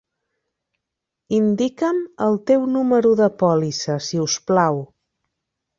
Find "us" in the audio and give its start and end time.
4.27-4.41